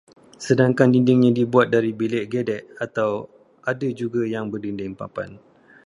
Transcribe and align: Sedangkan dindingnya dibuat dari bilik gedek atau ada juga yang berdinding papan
Sedangkan 0.45 0.89
dindingnya 0.93 1.29
dibuat 1.39 1.67
dari 1.75 1.91
bilik 2.01 2.25
gedek 2.33 2.63
atau 2.85 3.11
ada 3.71 3.85
juga 4.01 4.21
yang 4.33 4.45
berdinding 4.53 4.93
papan 5.01 5.29